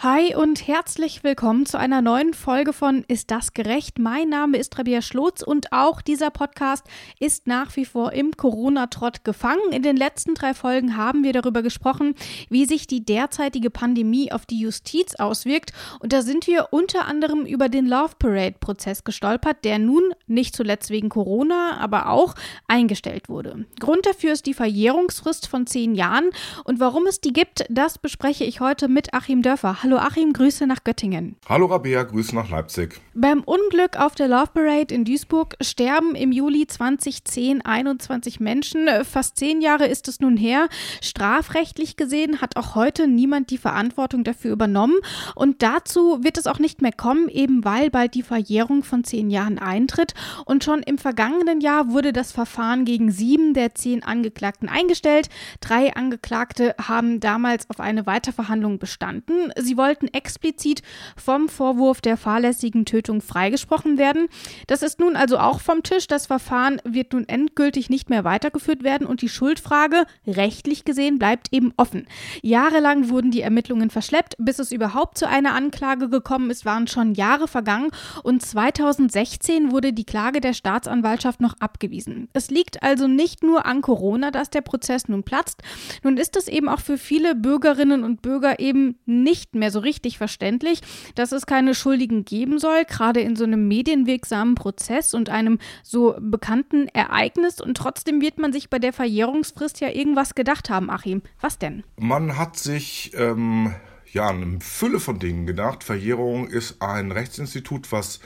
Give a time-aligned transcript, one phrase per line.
[0.00, 3.98] Hi und herzlich willkommen zu einer neuen Folge von Ist das gerecht?
[3.98, 6.84] Mein Name ist Rabia Schlotz und auch dieser Podcast
[7.18, 9.72] ist nach wie vor im Corona-Trott gefangen.
[9.72, 12.14] In den letzten drei Folgen haben wir darüber gesprochen,
[12.50, 15.72] wie sich die derzeitige Pandemie auf die Justiz auswirkt.
[16.00, 20.90] Und da sind wir unter anderem über den Love Parade-Prozess gestolpert, der nun nicht zuletzt
[20.90, 22.34] wegen Corona, aber auch
[22.68, 23.64] eingestellt wurde.
[23.80, 26.28] Grund dafür ist die Verjährungsfrist von zehn Jahren.
[26.64, 29.85] Und warum es die gibt, das bespreche ich heute mit Achim Dörfer.
[29.86, 31.36] Hallo Achim, Grüße nach Göttingen.
[31.48, 33.00] Hallo Rabea, Grüße nach Leipzig.
[33.14, 38.88] Beim Unglück auf der Love Parade in Duisburg sterben im Juli 2010 21 Menschen.
[39.04, 40.68] Fast zehn Jahre ist es nun her.
[41.00, 44.96] Strafrechtlich gesehen hat auch heute niemand die Verantwortung dafür übernommen.
[45.36, 49.30] Und dazu wird es auch nicht mehr kommen, eben weil bald die Verjährung von zehn
[49.30, 50.14] Jahren eintritt.
[50.46, 55.28] Und schon im vergangenen Jahr wurde das Verfahren gegen sieben der zehn Angeklagten eingestellt.
[55.60, 59.52] Drei Angeklagte haben damals auf eine Weiterverhandlung bestanden.
[59.56, 60.80] Sie Sie wollten explizit
[61.16, 64.28] vom Vorwurf der fahrlässigen Tötung freigesprochen werden.
[64.68, 66.06] Das ist nun also auch vom Tisch.
[66.06, 71.52] Das Verfahren wird nun endgültig nicht mehr weitergeführt werden und die Schuldfrage, rechtlich gesehen, bleibt
[71.52, 72.06] eben offen.
[72.40, 77.12] Jahrelang wurden die Ermittlungen verschleppt, bis es überhaupt zu einer Anklage gekommen ist, waren schon
[77.12, 77.90] Jahre vergangen
[78.22, 82.30] und 2016 wurde die Klage der Staatsanwaltschaft noch abgewiesen.
[82.32, 85.62] Es liegt also nicht nur an Corona, dass der Prozess nun platzt.
[86.02, 89.80] Nun ist es eben auch für viele Bürgerinnen und Bürger eben nicht mehr mehr so
[89.80, 90.80] richtig verständlich,
[91.16, 96.14] dass es keine Schuldigen geben soll, gerade in so einem medienwirksamen Prozess und einem so
[96.20, 97.60] bekannten Ereignis.
[97.60, 101.22] Und trotzdem wird man sich bei der Verjährungsfrist ja irgendwas gedacht haben, Achim.
[101.40, 101.82] Was denn?
[101.98, 103.74] Man hat sich ähm,
[104.12, 105.82] ja eine Fülle von Dingen gedacht.
[105.82, 108.20] Verjährung ist ein Rechtsinstitut, was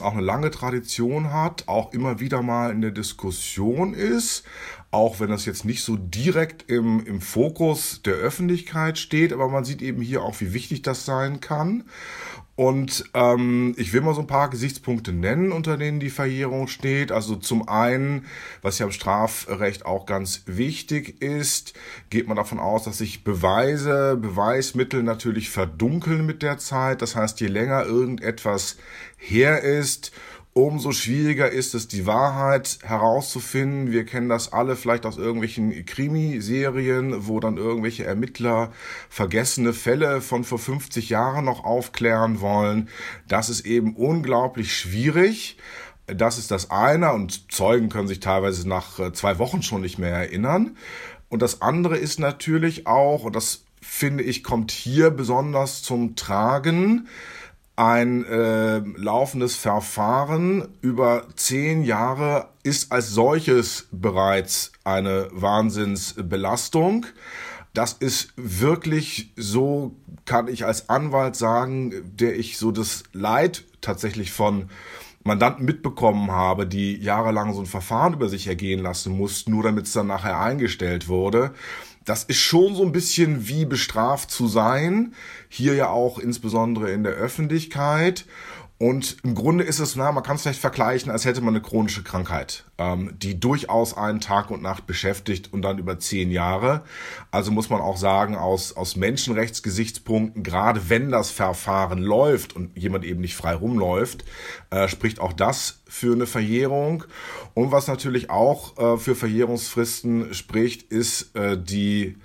[0.00, 4.44] auch eine lange Tradition hat, auch immer wieder mal in der Diskussion ist,
[4.90, 9.64] auch wenn das jetzt nicht so direkt im, im Fokus der Öffentlichkeit steht, aber man
[9.64, 11.84] sieht eben hier auch, wie wichtig das sein kann.
[12.56, 17.10] Und ähm, ich will mal so ein paar Gesichtspunkte nennen, unter denen die Verjährung steht.
[17.10, 18.26] Also zum einen,
[18.60, 21.72] was ja im Strafrecht auch ganz wichtig ist,
[22.10, 27.00] geht man davon aus, dass sich Beweise, Beweismittel natürlich verdunkeln mit der Zeit.
[27.00, 28.76] Das heißt, je länger irgendetwas
[29.16, 30.12] her ist,
[30.52, 33.92] umso schwieriger ist es, die Wahrheit herauszufinden.
[33.92, 38.72] Wir kennen das alle vielleicht aus irgendwelchen Krimiserien, wo dann irgendwelche Ermittler
[39.08, 42.88] vergessene Fälle von vor 50 Jahren noch aufklären wollen.
[43.28, 45.56] Das ist eben unglaublich schwierig.
[46.06, 49.98] Das ist das eine und Zeugen können sich teilweise nach äh, zwei Wochen schon nicht
[49.98, 50.76] mehr erinnern.
[51.28, 57.08] Und das andere ist natürlich auch, und das finde ich kommt hier besonders zum Tragen,
[57.80, 67.06] ein äh, laufendes Verfahren über zehn Jahre ist als solches bereits eine Wahnsinnsbelastung.
[67.72, 69.96] Das ist wirklich so,
[70.26, 74.68] kann ich als Anwalt sagen, der ich so das Leid tatsächlich von
[75.24, 79.86] Mandanten mitbekommen habe, die jahrelang so ein Verfahren über sich ergehen lassen mussten, nur damit
[79.86, 81.54] es dann nachher eingestellt wurde
[82.04, 85.14] das ist schon so ein bisschen wie bestraft zu sein.
[85.48, 88.24] Hier ja auch insbesondere in der Öffentlichkeit.
[88.82, 91.62] Und im Grunde ist es, na, man kann es vielleicht vergleichen, als hätte man eine
[91.62, 96.82] chronische Krankheit, ähm, die durchaus einen Tag und Nacht beschäftigt und dann über zehn Jahre.
[97.30, 103.04] Also muss man auch sagen, aus, aus Menschenrechtsgesichtspunkten, gerade wenn das Verfahren läuft und jemand
[103.04, 104.24] eben nicht frei rumläuft,
[104.70, 107.04] äh, spricht auch das für eine Verjährung.
[107.52, 112.16] Und was natürlich auch äh, für Verjährungsfristen spricht, ist äh, die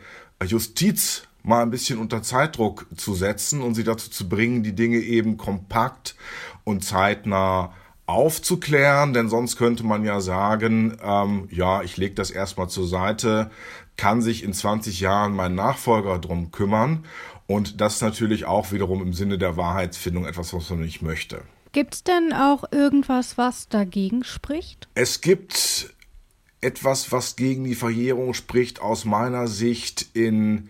[0.42, 4.98] Justiz mal ein bisschen unter Zeitdruck zu setzen und sie dazu zu bringen, die Dinge
[4.98, 6.16] eben kompakt
[6.64, 7.74] und zeitnah
[8.08, 13.50] aufzuklären, denn sonst könnte man ja sagen, ähm, ja, ich lege das erstmal zur Seite,
[13.98, 17.06] kann sich in 20 Jahren mein Nachfolger drum kümmern
[17.48, 21.42] und das natürlich auch wiederum im Sinne der Wahrheitsfindung etwas, was man nicht möchte.
[21.72, 24.88] Gibt es denn auch irgendwas, was dagegen spricht?
[24.96, 25.94] Es gibt
[26.62, 30.70] etwas, was gegen die Verjährung spricht, aus meiner Sicht in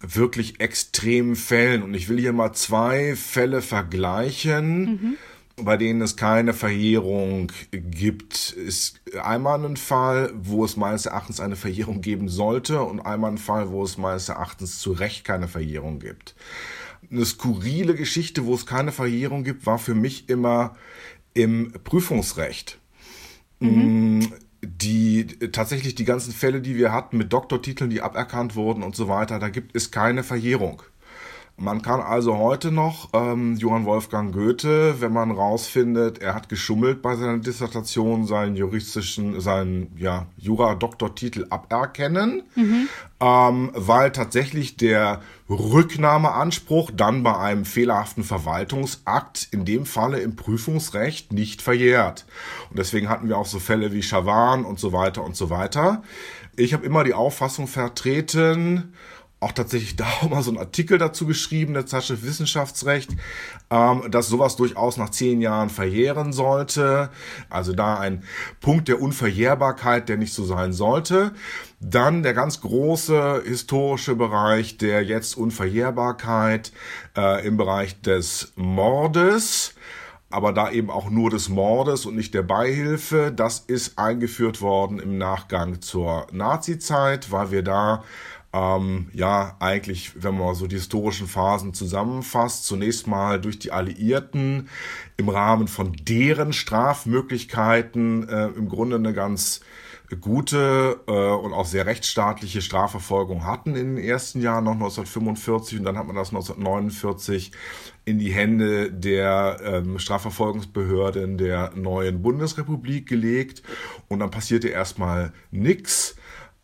[0.00, 1.82] wirklich extremen Fällen.
[1.82, 4.80] Und ich will hier mal zwei Fälle vergleichen.
[4.80, 5.16] Mhm
[5.56, 11.56] bei denen es keine Verjährung gibt, ist einmal ein Fall, wo es meines Erachtens eine
[11.56, 15.98] Verjährung geben sollte und einmal ein Fall, wo es meines Erachtens zu Recht keine Verjährung
[15.98, 16.34] gibt.
[17.10, 20.76] Eine skurrile Geschichte, wo es keine Verjährung gibt, war für mich immer
[21.32, 22.78] im Prüfungsrecht.
[23.60, 24.28] Mhm.
[24.68, 29.08] Die tatsächlich die ganzen Fälle, die wir hatten mit Doktortiteln, die aberkannt wurden und so
[29.08, 30.82] weiter, da gibt es keine Verjährung.
[31.58, 37.00] Man kann also heute noch ähm, Johann Wolfgang Goethe, wenn man rausfindet, er hat geschummelt
[37.00, 42.88] bei seiner Dissertation, seinen juristischen, seinen ja, Jura-Doktortitel aberkennen, mhm.
[43.20, 51.32] ähm, weil tatsächlich der Rücknahmeanspruch dann bei einem fehlerhaften Verwaltungsakt in dem Falle im Prüfungsrecht
[51.32, 52.26] nicht verjährt.
[52.68, 56.02] Und deswegen hatten wir auch so Fälle wie Schawan und so weiter und so weiter.
[56.54, 58.92] Ich habe immer die Auffassung vertreten,
[59.40, 63.10] auch tatsächlich da auch mal so einen Artikel dazu geschrieben, der Zeitschrift Wissenschaftsrecht,
[63.70, 67.10] ähm, dass sowas durchaus nach zehn Jahren verjähren sollte.
[67.50, 68.24] Also da ein
[68.60, 71.32] Punkt der Unverjährbarkeit, der nicht so sein sollte.
[71.80, 76.72] Dann der ganz große historische Bereich der jetzt Unverjährbarkeit
[77.16, 79.74] äh, im Bereich des Mordes
[80.28, 83.32] aber da eben auch nur des Mordes und nicht der Beihilfe.
[83.34, 88.02] Das ist eingeführt worden im Nachgang zur Nazizeit, weil wir da
[88.56, 94.68] ähm, ja eigentlich, wenn man so die historischen Phasen zusammenfasst, zunächst mal durch die Alliierten
[95.16, 99.60] im Rahmen von deren Strafmöglichkeiten äh, im Grunde eine ganz
[100.20, 105.84] gute äh, und auch sehr rechtsstaatliche Strafverfolgung hatten in den ersten Jahren noch 1945 und
[105.84, 107.50] dann hat man das 1949
[108.04, 113.64] in die Hände der ähm, Strafverfolgungsbehörden der neuen Bundesrepublik gelegt.
[114.06, 116.14] Und dann passierte erstmal nichts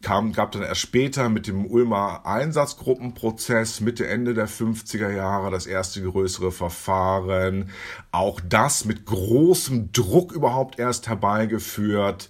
[0.02, 5.66] kam, gab dann erst später mit dem Ulmer Einsatzgruppenprozess Mitte, Ende der 50er Jahre das
[5.66, 7.70] erste größere Verfahren.
[8.10, 12.28] Auch das mit großem Druck überhaupt erst herbeigeführt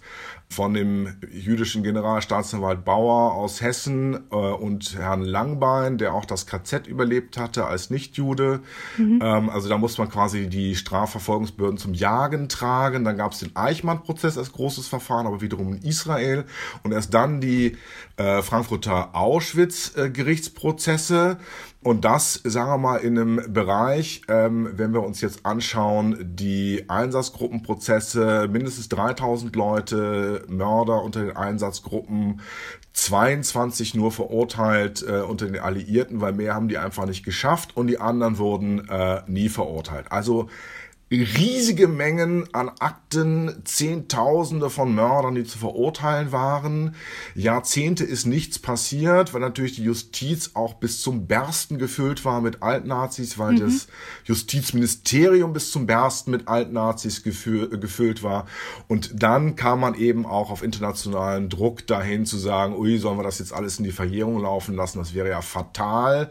[0.53, 6.87] von dem jüdischen Generalstaatsanwalt Bauer aus Hessen äh, und Herrn Langbein, der auch das KZ
[6.87, 8.61] überlebt hatte als Nichtjude.
[8.99, 9.21] Mhm.
[9.23, 13.05] Ähm, also da muss man quasi die Strafverfolgungsbehörden zum Jagen tragen.
[13.05, 16.45] Dann gab es den Eichmann-Prozess als großes Verfahren, aber wiederum in Israel.
[16.83, 17.79] Und erst dann die
[18.17, 21.39] äh, Frankfurter Auschwitz-Gerichtsprozesse.
[21.41, 21.45] Äh,
[21.85, 26.85] und das, sagen wir mal, in einem Bereich, ähm, wenn wir uns jetzt anschauen, die
[26.89, 32.41] Einsatzgruppenprozesse, mindestens 3000 Leute, Mörder unter den Einsatzgruppen,
[32.93, 37.89] 22 nur verurteilt äh, unter den Alliierten, weil mehr haben die einfach nicht geschafft und
[37.89, 40.07] die anderen wurden äh, nie verurteilt.
[40.11, 40.49] Also
[41.21, 46.95] riesige Mengen an Akten, Zehntausende von Mördern, die zu verurteilen waren.
[47.35, 52.63] Jahrzehnte ist nichts passiert, weil natürlich die Justiz auch bis zum Bersten gefüllt war mit
[52.63, 53.61] Altnazis, weil mhm.
[53.61, 53.89] das
[54.25, 58.47] Justizministerium bis zum Bersten mit Altnazis gefüllt war.
[58.89, 63.25] Und dann kam man eben auch auf internationalen Druck dahin zu sagen, ui, sollen wir
[63.25, 64.99] das jetzt alles in die Verjährung laufen lassen?
[64.99, 66.31] Das wäre ja fatal.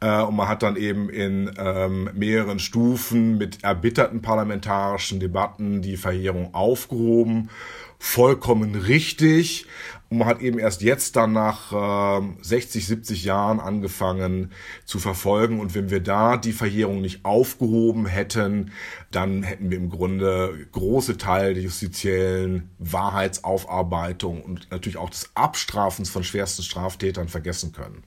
[0.00, 5.82] Äh, und man hat dann eben in ähm, mehreren Stufen mit erbitterten gesamten parlamentarischen Debatten
[5.82, 7.50] die Verjährung aufgehoben.
[7.98, 9.66] Vollkommen richtig.
[10.08, 14.52] Und man hat eben erst jetzt dann nach äh, 60, 70 Jahren angefangen
[14.84, 15.60] zu verfolgen.
[15.60, 18.70] Und wenn wir da die Verjährung nicht aufgehoben hätten,
[19.10, 26.08] dann hätten wir im Grunde große Teile der justiziellen Wahrheitsaufarbeitung und natürlich auch des Abstrafens
[26.08, 28.04] von schwersten Straftätern vergessen können.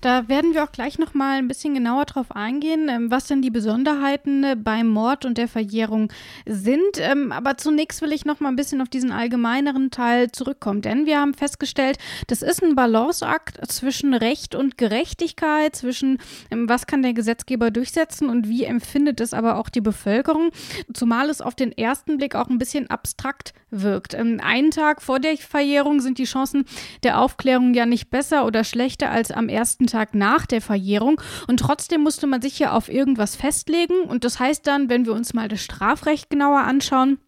[0.00, 3.42] Da werden wir auch gleich noch mal ein bisschen genauer drauf eingehen, ähm, was denn
[3.42, 6.12] die Besonderheiten äh, beim Mord und der Verjährung
[6.46, 6.98] sind.
[6.98, 11.06] Ähm, aber zunächst will ich noch mal ein bisschen auf diesen allgemeineren Teil zurückkommen, denn
[11.06, 16.18] wir haben festgestellt, das ist ein Balanceakt zwischen Recht und Gerechtigkeit, zwischen
[16.50, 20.50] ähm, was kann der Gesetzgeber durchsetzen und wie empfindet es aber auch die Bevölkerung,
[20.92, 24.14] zumal es auf den ersten Blick auch ein bisschen abstrakt wirkt.
[24.14, 26.64] Einen Tag vor der Verjährung sind die Chancen
[27.02, 31.20] der Aufklärung ja nicht besser oder schlechter als am ersten Tag nach der Verjährung.
[31.46, 34.02] Und trotzdem musste man sich ja auf irgendwas festlegen.
[34.02, 37.18] Und das heißt dann, wenn wir uns mal das Strafrecht genauer anschauen,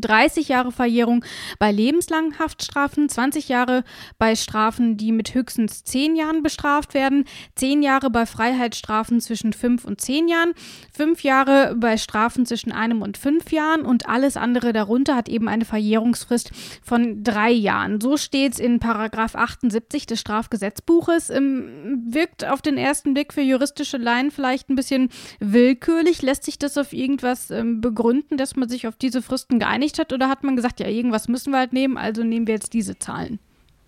[0.00, 1.24] 30 Jahre Verjährung
[1.58, 3.84] bei lebenslangen Haftstrafen, 20 Jahre
[4.18, 7.24] bei Strafen, die mit höchstens 10 Jahren bestraft werden,
[7.56, 10.52] 10 Jahre bei Freiheitsstrafen zwischen 5 und 10 Jahren,
[10.92, 15.48] 5 Jahre bei Strafen zwischen einem und 5 Jahren und alles andere darunter hat eben
[15.48, 16.50] eine Verjährungsfrist
[16.82, 18.00] von 3 Jahren.
[18.00, 21.30] So steht es in Paragraph 78 des Strafgesetzbuches.
[21.30, 25.10] Ähm, wirkt auf den ersten Blick für juristische Laien vielleicht ein bisschen
[25.40, 26.22] willkürlich.
[26.22, 29.98] Lässt sich das auf irgendwas ähm, begründen, dass man sich auf diese Fristen geeinigt geeinigt
[29.98, 32.72] hat oder hat man gesagt, ja, irgendwas müssen wir halt nehmen, also nehmen wir jetzt
[32.72, 33.38] diese Zahlen?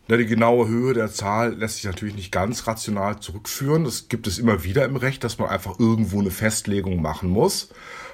[0.09, 3.85] Ja, die genaue Höhe der Zahl lässt sich natürlich nicht ganz rational zurückführen.
[3.85, 7.71] Das gibt es immer wieder im Recht, dass man einfach irgendwo eine Festlegung machen muss.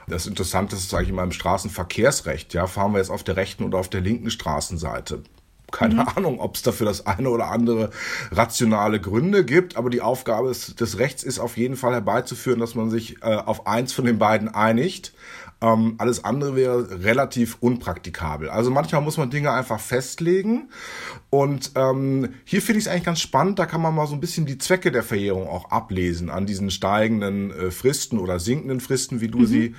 [0.08, 2.54] Das Interessante ist eigentlich immer im Straßenverkehrsrecht.
[2.54, 5.22] Ja, fahren wir jetzt auf der rechten oder auf der linken Straßenseite?
[5.70, 6.08] Keine mhm.
[6.16, 7.90] Ahnung, ob es dafür das eine oder andere
[8.30, 12.74] rationale Gründe gibt, aber die Aufgabe des, des Rechts ist auf jeden Fall herbeizuführen, dass
[12.74, 15.12] man sich äh, auf eins von den beiden einigt
[15.62, 18.50] Ähm, alles andere wäre relativ unpraktikabel.
[18.50, 20.68] Also manchmal muss man Dinge einfach festlegen.
[21.30, 24.20] Und ähm, hier finde ich es eigentlich ganz spannend, da kann man mal so ein
[24.20, 29.20] bisschen die Zwecke der Verjährung auch ablesen an diesen steigenden äh, Fristen oder sinkenden Fristen,
[29.20, 29.46] wie du mhm.
[29.46, 29.74] sie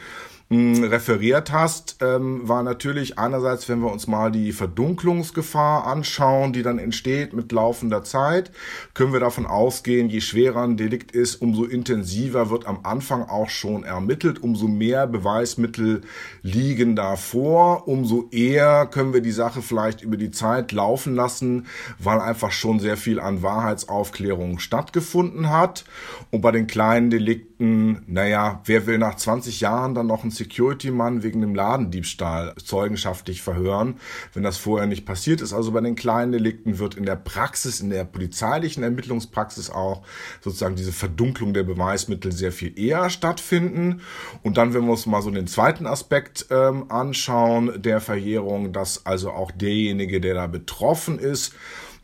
[0.84, 6.80] referiert hast, ähm, war natürlich einerseits, wenn wir uns mal die Verdunklungsgefahr anschauen, die dann
[6.80, 8.52] entsteht mit laufender Zeit,
[8.94, 13.50] können wir davon ausgehen, je schwerer ein Delikt ist, umso intensiver wird am Anfang auch
[13.50, 16.02] schon ermittelt, umso mehr Beweismittel
[16.42, 21.68] liegen davor, umso eher können wir die Sache vielleicht über die Zeit laufen lassen,
[22.00, 25.86] weil einfach schon sehr viel an Wahrheitsaufklärung stattgefunden hat.
[26.32, 31.24] Und bei den kleinen Delikten, naja, wer will nach 20 Jahren dann noch ein Security-Mann
[31.24, 33.96] wegen einem Ladendiebstahl zeugenschaftlich verhören,
[34.34, 35.54] wenn das vorher nicht passiert ist.
[35.54, 40.04] Also bei den kleinen Delikten wird in der Praxis, in der polizeilichen Ermittlungspraxis auch
[40.42, 44.02] sozusagen diese Verdunklung der Beweismittel sehr viel eher stattfinden.
[44.42, 49.06] Und dann, wenn wir uns mal so den zweiten Aspekt ähm, anschauen der Verjährung, dass
[49.06, 51.54] also auch derjenige, der da betroffen ist,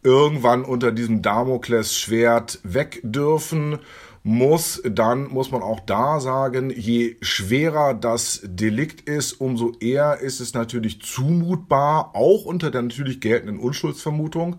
[0.04, 3.80] irgendwann unter diesem Damoklesschwert weg dürfen
[4.24, 10.40] muss, dann muss man auch da sagen, je schwerer das Delikt ist, umso eher ist
[10.40, 14.58] es natürlich zumutbar, auch unter der natürlich geltenden Unschuldsvermutung.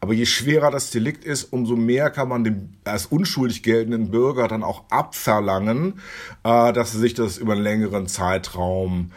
[0.00, 4.48] Aber je schwerer das Delikt ist, umso mehr kann man dem als unschuldig geltenden Bürger
[4.48, 6.00] dann auch abverlangen,
[6.44, 9.12] äh, dass er sich das über einen längeren Zeitraum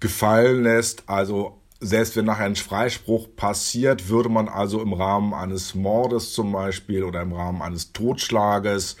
[0.00, 1.04] gefallen lässt.
[1.08, 6.52] Also selbst wenn nachher ein Freispruch passiert, würde man also im Rahmen eines Mordes zum
[6.52, 8.96] Beispiel oder im Rahmen eines Totschlages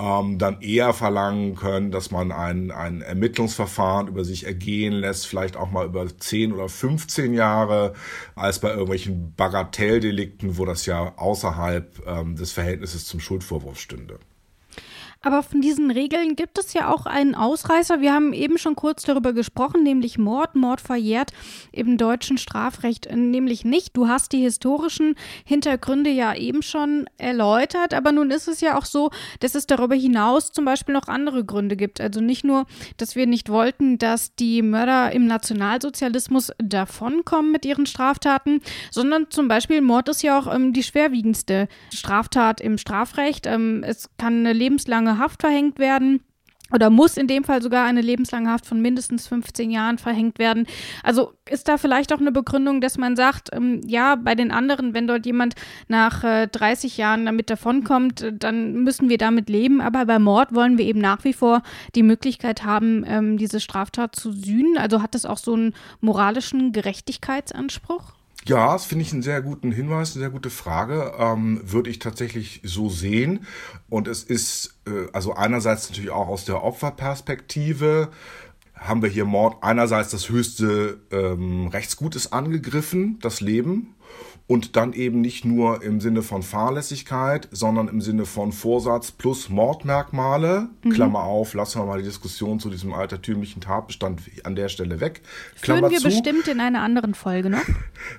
[0.00, 5.56] ähm, dann eher verlangen können, dass man ein, ein Ermittlungsverfahren über sich ergehen lässt, vielleicht
[5.56, 7.94] auch mal über 10 oder 15 Jahre,
[8.36, 14.18] als bei irgendwelchen Bagatelldelikten, wo das ja außerhalb ähm, des Verhältnisses zum Schuldvorwurf stünde.
[15.20, 18.00] Aber von diesen Regeln gibt es ja auch einen Ausreißer.
[18.00, 20.54] Wir haben eben schon kurz darüber gesprochen, nämlich Mord.
[20.54, 21.32] Mord verjährt
[21.72, 23.96] im deutschen Strafrecht äh, nämlich nicht.
[23.96, 28.84] Du hast die historischen Hintergründe ja eben schon erläutert, aber nun ist es ja auch
[28.84, 29.10] so,
[29.40, 32.00] dass es darüber hinaus zum Beispiel noch andere Gründe gibt.
[32.00, 37.86] Also nicht nur, dass wir nicht wollten, dass die Mörder im Nationalsozialismus davonkommen mit ihren
[37.86, 38.60] Straftaten,
[38.92, 43.46] sondern zum Beispiel Mord ist ja auch ähm, die schwerwiegendste Straftat im Strafrecht.
[43.46, 46.20] Ähm, es kann eine lebenslange lebenslange Haft verhängt werden
[46.70, 50.66] oder muss in dem Fall sogar eine lebenslange Haft von mindestens 15 Jahren verhängt werden.
[51.02, 54.92] Also ist da vielleicht auch eine Begründung, dass man sagt, ähm, ja, bei den anderen,
[54.92, 55.54] wenn dort jemand
[55.88, 59.80] nach äh, 30 Jahren damit davonkommt, dann müssen wir damit leben.
[59.80, 61.62] Aber bei Mord wollen wir eben nach wie vor
[61.94, 64.76] die Möglichkeit haben, ähm, diese Straftat zu sühnen.
[64.76, 65.72] Also hat das auch so einen
[66.02, 68.17] moralischen Gerechtigkeitsanspruch?
[68.48, 71.12] Ja, das finde ich einen sehr guten Hinweis, eine sehr gute Frage.
[71.18, 73.46] Ähm, würde ich tatsächlich so sehen.
[73.90, 78.08] Und es ist äh, also einerseits natürlich auch aus der Opferperspektive
[78.74, 83.94] haben wir hier Mord einerseits das höchste ähm, Rechtsgut ist angegriffen, das Leben
[84.48, 89.50] und dann eben nicht nur im Sinne von Fahrlässigkeit, sondern im Sinne von Vorsatz plus
[89.50, 90.68] Mordmerkmale.
[90.82, 90.90] Mhm.
[90.90, 95.20] Klammer auf, lassen wir mal die Diskussion zu diesem altertümlichen Tatbestand an der Stelle weg.
[95.60, 96.08] Klammer Führen wir zu.
[96.08, 97.60] bestimmt in einer anderen Folge noch.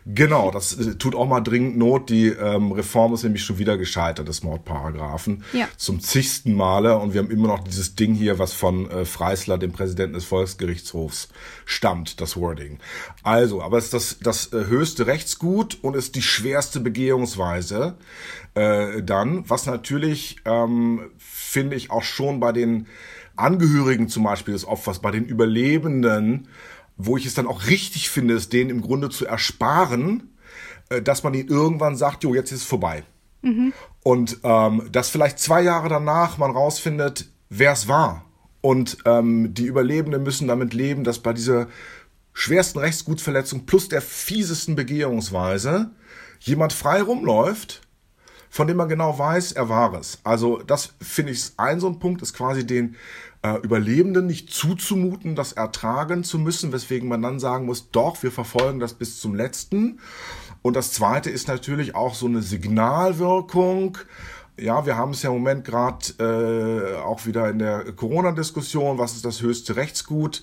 [0.06, 2.10] Genau, das äh, tut auch mal dringend Not.
[2.10, 5.44] Die ähm, Reform ist nämlich schon wieder gescheitert des Mordparagraphen.
[5.54, 5.68] Ja.
[5.78, 6.98] Zum zigsten Male.
[6.98, 10.26] Und wir haben immer noch dieses Ding hier, was von äh, Freisler, dem Präsidenten des
[10.26, 11.30] Volksgerichtshofs,
[11.66, 12.80] stammt, das Wording.
[13.24, 17.96] Also, aber es ist das, das äh, höchste Rechtsgut und ist die die schwerste Begehungsweise
[18.54, 22.88] äh, dann, was natürlich, ähm, finde ich, auch schon bei den
[23.38, 26.50] Angehörigen zum Beispiel des Opfers, bei den Überlebenden,
[26.98, 30.36] wo ich es dann auch richtig finde, es denen im Grunde zu ersparen,
[30.90, 33.04] äh, dass man ihnen irgendwann sagt, jo, jetzt ist es vorbei.
[33.42, 33.72] Mhm.
[34.04, 38.26] Und ähm, dass vielleicht zwei Jahre danach man rausfindet, wer es war.
[38.60, 41.68] Und ähm, die Überlebenden müssen damit leben, dass bei dieser
[42.40, 45.92] schwersten Rechtsgutsverletzung plus der fiesesten Begehungsweise
[46.40, 47.82] jemand frei rumläuft,
[48.50, 50.20] von dem man genau weiß, er war es.
[50.24, 52.96] Also das finde ich ein so ein Punkt, ist quasi den
[53.42, 58.32] äh, Überlebenden nicht zuzumuten, das ertragen zu müssen, weswegen man dann sagen muss, doch, wir
[58.32, 60.00] verfolgen das bis zum letzten.
[60.62, 63.98] Und das Zweite ist natürlich auch so eine Signalwirkung.
[64.58, 69.16] Ja, wir haben es ja im Moment gerade äh, auch wieder in der Corona-Diskussion, was
[69.16, 70.42] ist das höchste Rechtsgut?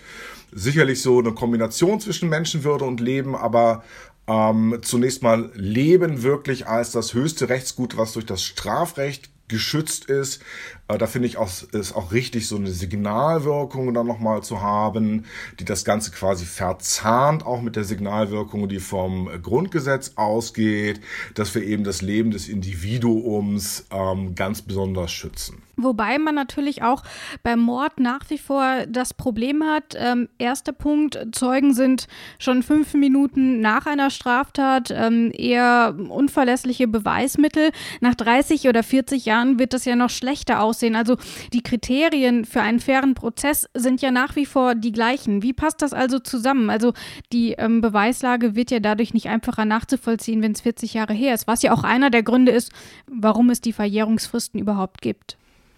[0.53, 3.85] Sicherlich so eine Kombination zwischen Menschenwürde und Leben, aber
[4.27, 10.43] ähm, zunächst mal Leben wirklich als das höchste Rechtsgut, was durch das Strafrecht geschützt ist,
[10.89, 15.25] Äh, da finde ich auch, ist auch richtig, so eine Signalwirkung dann nochmal zu haben,
[15.59, 21.01] die das Ganze quasi verzahnt, auch mit der Signalwirkung, die vom Grundgesetz ausgeht,
[21.35, 25.63] dass wir eben das Leben des Individuums ähm, ganz besonders schützen.
[25.79, 27.03] Wobei man natürlich auch
[27.43, 29.95] beim Mord nach wie vor das Problem hat.
[29.95, 32.07] Ähm, erster Punkt, Zeugen sind
[32.39, 37.73] schon fünf Minuten nach einer Straftat ähm, eher unverlässliche Beweismittel.
[38.01, 40.76] Nach 30 oder 40 Jahren wird das ja noch schlechter aussehen.
[40.83, 41.17] Also
[41.53, 45.43] die Kriterien für einen fairen Prozess sind ja nach wie vor die gleichen.
[45.43, 46.69] Wie passt das also zusammen?
[46.71, 46.93] Also
[47.33, 51.47] die ähm, Beweislage wird ja dadurch nicht einfacher nachzuvollziehen, wenn es 40 Jahre her ist,
[51.47, 52.73] was ja auch einer der Gründe ist,
[53.07, 55.37] warum es die Verjährungsfristen überhaupt gibt.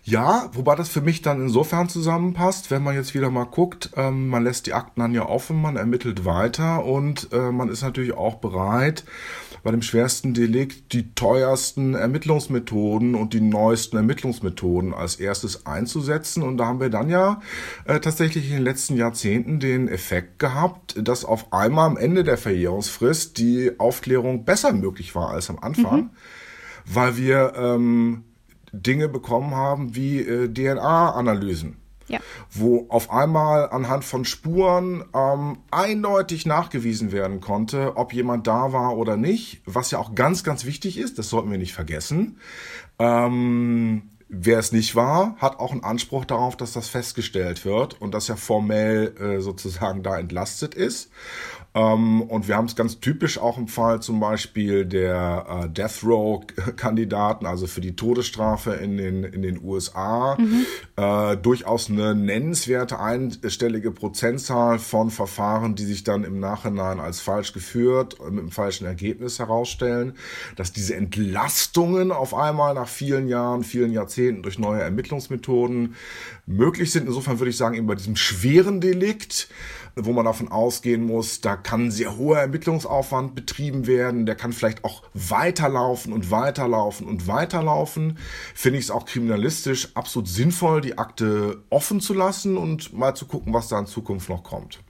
[0.09, 4.29] Ja, wobei das für mich dann insofern zusammenpasst, wenn man jetzt wieder mal guckt, ähm,
[4.29, 8.15] man lässt die Akten dann ja offen, man ermittelt weiter und äh, man ist natürlich
[8.15, 9.05] auch bereit,
[9.62, 16.43] bei dem schwersten Delikt die teuersten Ermittlungsmethoden und die neuesten Ermittlungsmethoden als erstes einzusetzen.
[16.43, 17.43] Und da haben wir dann ja
[17.85, 22.38] äh, tatsächlich in den letzten Jahrzehnten den Effekt gehabt, dass auf einmal am Ende der
[22.38, 26.00] Verjährungsfrist die Aufklärung besser möglich war als am Anfang.
[26.00, 26.11] Mhm
[26.91, 28.25] weil wir ähm,
[28.72, 31.76] Dinge bekommen haben wie äh, DNA-Analysen.
[32.08, 32.20] Ja.
[32.50, 38.96] Wo auf einmal anhand von Spuren ähm, eindeutig nachgewiesen werden konnte, ob jemand da war
[38.96, 42.38] oder nicht, was ja auch ganz, ganz wichtig ist, das sollten wir nicht vergessen.
[42.98, 48.12] Ähm, wer es nicht war, hat auch einen Anspruch darauf, dass das festgestellt wird und
[48.12, 51.11] dass er formell äh, sozusagen da entlastet ist.
[51.75, 56.02] Ähm, und wir haben es ganz typisch auch im Fall zum Beispiel der äh, Death
[56.02, 60.66] Row-Kandidaten, also für die Todesstrafe in den, in den USA, mhm.
[60.97, 67.52] äh, durchaus eine nennenswerte einstellige Prozentzahl von Verfahren, die sich dann im Nachhinein als falsch
[67.52, 70.14] geführt, mit einem falschen Ergebnis herausstellen,
[70.56, 75.94] dass diese Entlastungen auf einmal nach vielen Jahren, vielen Jahrzehnten durch neue Ermittlungsmethoden
[76.46, 77.06] möglich sind.
[77.06, 79.48] Insofern würde ich sagen, eben bei diesem schweren Delikt,
[79.96, 84.84] wo man davon ausgehen muss, da kann sehr hoher Ermittlungsaufwand betrieben werden, der kann vielleicht
[84.84, 88.18] auch weiterlaufen und weiterlaufen und weiterlaufen.
[88.54, 93.26] Finde ich es auch kriminalistisch absolut sinnvoll, die Akte offen zu lassen und mal zu
[93.26, 94.80] gucken, was da in Zukunft noch kommt.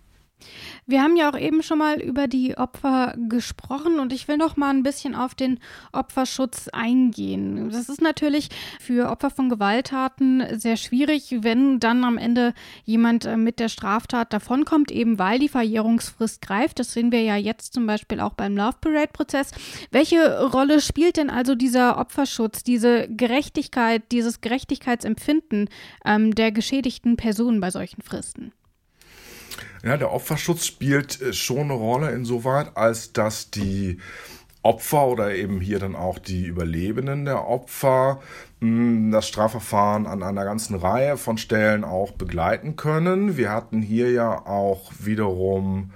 [0.86, 4.56] Wir haben ja auch eben schon mal über die Opfer gesprochen und ich will noch
[4.56, 5.60] mal ein bisschen auf den
[5.92, 7.70] Opferschutz eingehen.
[7.70, 8.48] Das ist natürlich
[8.80, 12.54] für Opfer von Gewalttaten sehr schwierig, wenn dann am Ende
[12.84, 16.78] jemand äh, mit der Straftat davonkommt, eben weil die Verjährungsfrist greift.
[16.78, 19.50] Das sehen wir ja jetzt zum Beispiel auch beim Love Parade-Prozess.
[19.90, 25.68] Welche Rolle spielt denn also dieser Opferschutz, diese Gerechtigkeit, dieses Gerechtigkeitsempfinden
[26.04, 28.52] ähm, der geschädigten Personen bei solchen Fristen?
[29.82, 33.98] Ja, der Opferschutz spielt äh, schon eine Rolle insoweit, als dass die
[34.62, 38.20] Opfer oder eben hier dann auch die Überlebenden der Opfer
[38.60, 43.36] hm, das Strafverfahren an einer ganzen Reihe von Stellen auch begleiten können.
[43.36, 45.92] Wir hatten hier ja auch wiederum,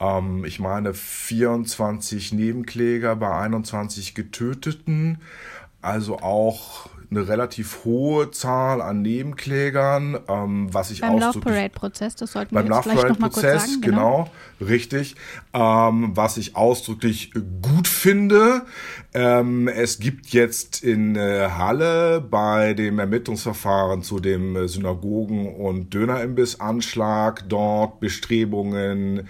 [0.00, 5.20] ähm, ich meine, 24 Nebenkläger bei 21 Getöteten.
[5.80, 12.16] Also auch eine relativ hohe Zahl an Nebenklägern, ähm, was ich beim Love Parade Prozess,
[12.16, 15.16] das sollten beim wir Love vielleicht noch Prozess, sagen, genau, genau richtig,
[15.52, 18.62] ähm, was ich ausdrücklich gut finde.
[19.14, 25.92] Ähm, es gibt jetzt in äh, Halle bei dem Ermittlungsverfahren zu dem äh, Synagogen- und
[25.92, 29.28] Dönerimbiss-Anschlag dort Bestrebungen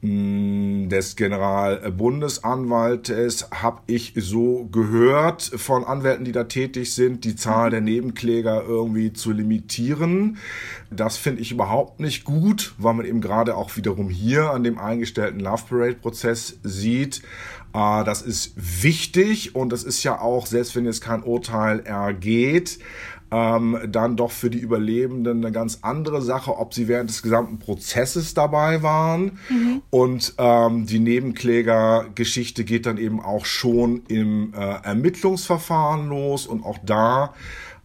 [0.00, 7.80] des Generalbundesanwaltes habe ich so gehört von Anwälten, die da tätig sind, die Zahl der
[7.80, 10.38] Nebenkläger irgendwie zu limitieren.
[10.92, 14.78] Das finde ich überhaupt nicht gut, weil man eben gerade auch wiederum hier an dem
[14.78, 17.22] eingestellten Love Parade Prozess sieht,
[17.74, 22.78] äh, das ist wichtig und das ist ja auch, selbst wenn jetzt kein Urteil ergeht,
[23.30, 27.58] ähm, dann doch für die Überlebenden eine ganz andere Sache, ob sie während des gesamten
[27.58, 29.38] Prozesses dabei waren.
[29.48, 29.82] Mhm.
[29.90, 36.78] Und ähm, die Nebenklägergeschichte geht dann eben auch schon im äh, Ermittlungsverfahren los und auch
[36.84, 37.34] da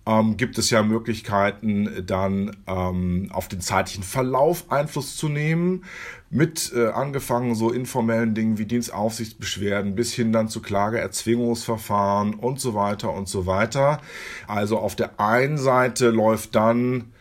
[0.06, 5.86] ähm, gibt es ja Möglichkeiten, dann ähm, auf den zeitlichen Verlauf Einfluss zu nehmen.
[6.30, 12.74] Mit äh, angefangen so informellen Dingen wie Dienstaufsichtsbeschwerden bis hin dann zu Klageerzwingungsverfahren und so
[12.74, 14.02] weiter und so weiter.
[14.48, 17.13] Also auf der einen Seite läuft dann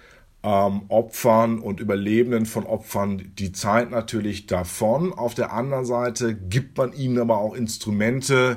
[0.43, 5.13] ähm, Opfern und Überlebenden von Opfern die Zeit natürlich davon.
[5.13, 8.57] Auf der anderen Seite gibt man ihnen aber auch Instrumente,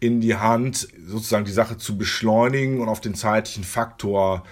[0.00, 4.44] in die Hand, sozusagen die Sache zu beschleunigen und auf den zeitlichen Faktor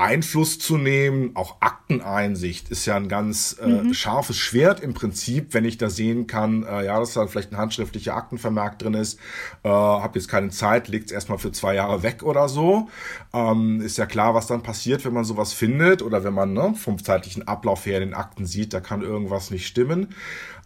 [0.00, 1.32] Einfluss zu nehmen.
[1.34, 3.94] Auch Akteneinsicht ist ja ein ganz äh, mhm.
[3.94, 7.58] scharfes Schwert im Prinzip, wenn ich da sehen kann, äh, ja, dass da vielleicht ein
[7.58, 9.18] handschriftlicher Aktenvermerk drin ist,
[9.62, 12.88] äh, habe jetzt keine Zeit, legt es erstmal für zwei Jahre weg oder so.
[13.32, 16.74] Ähm, ist ja klar, was dann passiert, wenn man sowas findet oder wenn man ne,
[16.74, 20.14] vom zeitlichen Ablauf her in den Akten sieht, da kann irgendwas nicht stimmen.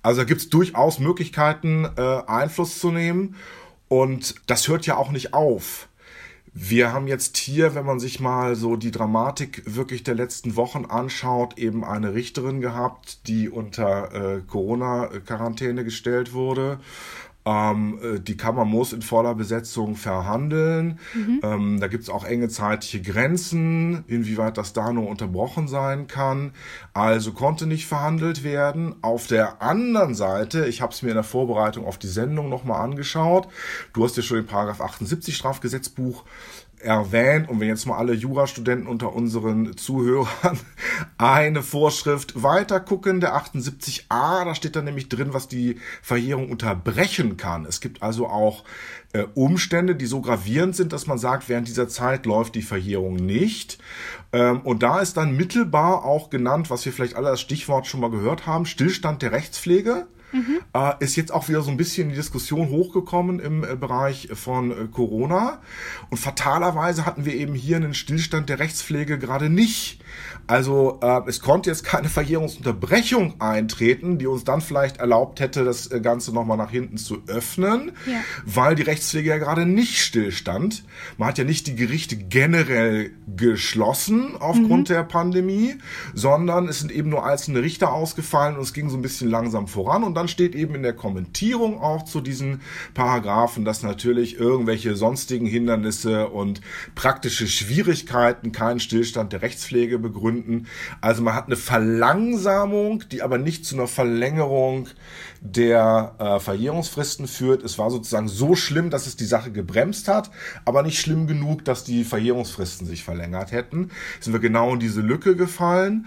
[0.02, 3.36] Also da gibt es durchaus Möglichkeiten, äh, Einfluss zu nehmen.
[3.88, 5.88] Und das hört ja auch nicht auf.
[6.56, 10.84] Wir haben jetzt hier, wenn man sich mal so die Dramatik wirklich der letzten Wochen
[10.84, 16.78] anschaut, eben eine Richterin gehabt, die unter äh, Corona-Quarantäne gestellt wurde.
[17.46, 20.98] Ähm, äh, die Kammer muss in voller Besetzung verhandeln.
[21.14, 21.40] Mhm.
[21.42, 26.52] Ähm, da gibt es auch enge zeitliche Grenzen, inwieweit das da nur unterbrochen sein kann.
[26.94, 28.94] Also konnte nicht verhandelt werden.
[29.02, 32.80] Auf der anderen Seite, ich habe es mir in der Vorbereitung auf die Sendung nochmal
[32.80, 33.48] angeschaut.
[33.92, 36.24] Du hast ja schon den Paragraph 78 Strafgesetzbuch
[36.84, 40.58] erwähnt und wenn jetzt mal alle Jurastudenten unter unseren Zuhörern
[41.18, 47.36] eine Vorschrift weiter gucken, der 78a, da steht dann nämlich drin, was die Verjährung unterbrechen
[47.36, 47.64] kann.
[47.64, 48.64] Es gibt also auch
[49.12, 53.16] äh, Umstände, die so gravierend sind, dass man sagt, während dieser Zeit läuft die Verjährung
[53.16, 53.78] nicht.
[54.32, 58.00] Ähm, und da ist dann mittelbar auch genannt, was wir vielleicht alle als Stichwort schon
[58.00, 60.06] mal gehört haben, Stillstand der Rechtspflege.
[60.34, 60.58] Mhm.
[60.74, 64.72] Äh, ist jetzt auch wieder so ein bisschen die Diskussion hochgekommen im äh, Bereich von
[64.72, 65.60] äh, Corona.
[66.10, 70.00] Und fatalerweise hatten wir eben hier einen Stillstand der Rechtspflege gerade nicht.
[70.46, 75.90] Also äh, es konnte jetzt keine Verjährungsunterbrechung eintreten, die uns dann vielleicht erlaubt hätte, das
[75.90, 78.20] äh, Ganze nochmal nach hinten zu öffnen, ja.
[78.44, 80.84] weil die Rechtspflege ja gerade nicht stillstand.
[81.16, 84.94] Man hat ja nicht die Gerichte generell geschlossen aufgrund mhm.
[84.94, 85.76] der Pandemie,
[86.12, 89.66] sondern es sind eben nur einzelne Richter ausgefallen und es ging so ein bisschen langsam
[89.66, 90.04] voran.
[90.04, 92.60] Und dann steht eben in der Kommentierung auch zu diesen
[92.94, 96.60] Paragraphen, dass natürlich irgendwelche sonstigen Hindernisse und
[96.94, 100.66] praktische Schwierigkeiten keinen Stillstand der Rechtspflege begründen.
[101.00, 104.88] Also man hat eine Verlangsamung, die aber nicht zu einer Verlängerung
[105.44, 107.62] der äh, Verjährungsfristen führt.
[107.62, 110.30] Es war sozusagen so schlimm, dass es die Sache gebremst hat,
[110.64, 113.90] aber nicht schlimm genug, dass die Verjährungsfristen sich verlängert hätten.
[114.20, 116.06] Sind wir genau in diese Lücke gefallen.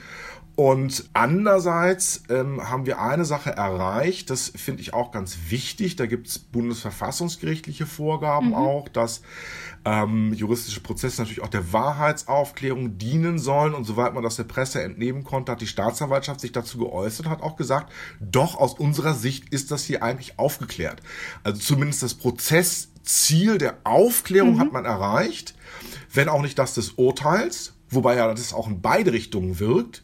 [0.58, 5.98] Und andererseits ähm, haben wir eine Sache erreicht, das finde ich auch ganz wichtig.
[5.98, 8.54] Da gibt es bundesverfassungsgerichtliche Vorgaben mhm.
[8.56, 9.22] auch, dass
[9.86, 13.76] ähm, juristische Prozesse natürlich auch der Wahrheitsaufklärung dienen sollen.
[13.76, 17.44] Und soweit man das der Presse entnehmen konnte, hat die Staatsanwaltschaft sich dazu geäußert, hat
[17.44, 21.04] auch gesagt, doch aus unserer Sicht ist das hier eigentlich aufgeklärt.
[21.44, 24.60] Also zumindest das Prozessziel der Aufklärung mhm.
[24.60, 25.54] hat man erreicht,
[26.12, 30.02] wenn auch nicht das des Urteils, wobei ja das auch in beide Richtungen wirkt.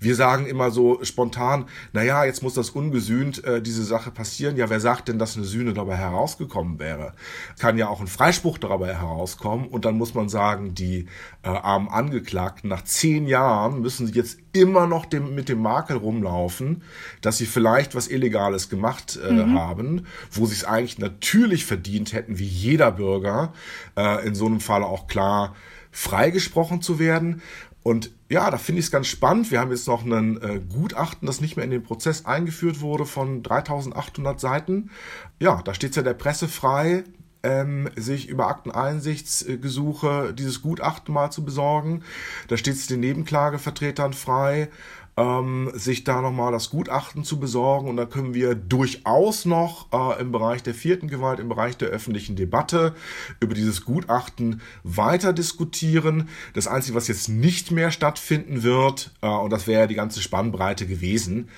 [0.00, 4.56] Wir sagen immer so spontan, naja, jetzt muss das ungesühnt äh, diese Sache passieren.
[4.56, 7.12] Ja, wer sagt denn, dass eine Sühne dabei herausgekommen wäre?
[7.58, 9.66] Kann ja auch ein Freispruch dabei herauskommen.
[9.68, 11.06] Und dann muss man sagen, die
[11.42, 15.96] äh, armen Angeklagten nach zehn Jahren müssen sie jetzt immer noch dem, mit dem Makel
[15.96, 16.82] rumlaufen,
[17.20, 19.58] dass sie vielleicht was Illegales gemacht äh, mhm.
[19.58, 23.52] haben, wo sie es eigentlich natürlich verdient hätten, wie jeder Bürger,
[23.96, 25.54] äh, in so einem Fall auch klar
[25.90, 27.40] freigesprochen zu werden.
[27.84, 29.50] Und ja, da finde ich es ganz spannend.
[29.50, 33.04] Wir haben jetzt noch ein äh, Gutachten, das nicht mehr in den Prozess eingeführt wurde,
[33.04, 34.90] von 3800 Seiten.
[35.38, 37.04] Ja, da steht es ja der Presse frei,
[37.42, 42.02] ähm, sich über Akteneinsichtsgesuche dieses Gutachten mal zu besorgen.
[42.48, 44.70] Da steht es den Nebenklagevertretern frei,
[45.16, 47.88] ähm, sich da nochmal das Gutachten zu besorgen.
[47.88, 51.88] Und da können wir durchaus noch äh, im Bereich der vierten Gewalt, im Bereich der
[51.88, 52.94] öffentlichen Debatte
[53.40, 56.28] über dieses Gutachten weiter diskutieren.
[56.54, 60.20] Das Einzige, was jetzt nicht mehr stattfinden wird, äh, und das wäre ja die ganze
[60.20, 61.48] Spannbreite gewesen,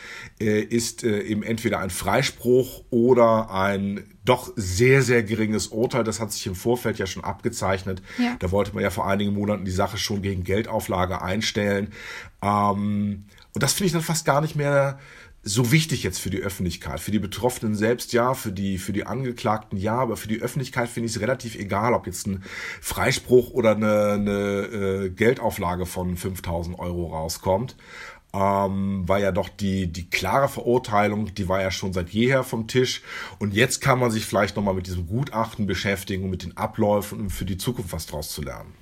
[0.40, 6.04] äh, ist äh, eben entweder ein Freispruch oder ein doch sehr, sehr geringes Urteil.
[6.04, 8.02] Das hat sich im Vorfeld ja schon abgezeichnet.
[8.18, 8.36] Ja.
[8.38, 11.92] Da wollte man ja vor einigen Monaten die Sache schon gegen Geldauflage einstellen.
[12.42, 13.24] Ähm,
[13.56, 14.98] und das finde ich dann fast gar nicht mehr
[15.42, 17.00] so wichtig jetzt für die Öffentlichkeit.
[17.00, 20.90] Für die Betroffenen selbst ja, für die, für die Angeklagten ja, aber für die Öffentlichkeit
[20.90, 22.44] finde ich es relativ egal, ob jetzt ein
[22.82, 27.76] Freispruch oder eine, eine äh, Geldauflage von 5000 Euro rauskommt.
[28.34, 32.68] Ähm, weil ja doch die, die klare Verurteilung, die war ja schon seit jeher vom
[32.68, 33.00] Tisch.
[33.38, 37.20] Und jetzt kann man sich vielleicht nochmal mit diesem Gutachten beschäftigen und mit den Abläufen,
[37.20, 38.74] um für die Zukunft was draus zu lernen.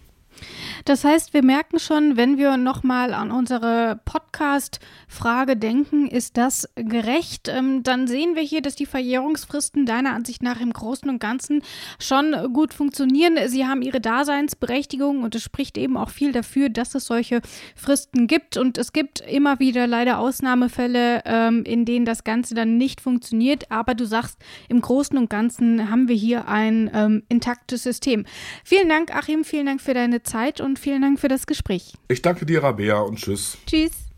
[0.84, 4.00] Das heißt, wir merken schon, wenn wir nochmal an unsere
[4.34, 7.48] Podcast-Frage denken, ist das gerecht?
[7.48, 11.62] Ähm, dann sehen wir hier, dass die Verjährungsfristen deiner Ansicht nach im Großen und Ganzen
[12.00, 13.38] schon gut funktionieren.
[13.46, 17.42] Sie haben ihre Daseinsberechtigung und es spricht eben auch viel dafür, dass es solche
[17.76, 18.56] Fristen gibt.
[18.56, 23.70] Und es gibt immer wieder leider Ausnahmefälle, ähm, in denen das Ganze dann nicht funktioniert.
[23.70, 28.24] Aber du sagst, im Großen und Ganzen haben wir hier ein ähm, intaktes System.
[28.64, 31.94] Vielen Dank, Achim, vielen Dank für deine Zeit und vielen Dank für das Gespräch.
[32.08, 33.58] Ich danke dir, Rabea, und tschüss.
[33.66, 34.13] Tschüss.